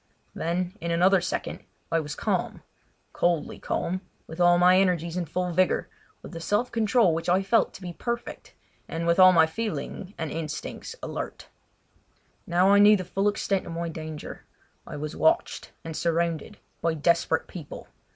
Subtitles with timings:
[0.33, 5.89] Then, in another second, I was calm—coldly calm, with all my energies in full vigour,
[6.23, 8.55] with a self control which I felt to be perfect
[8.87, 11.49] and with all my feeling and instincts alert.
[12.47, 14.43] Now I knew the full extent of my danger:
[14.87, 17.87] I was watched and surrounded by desperate people!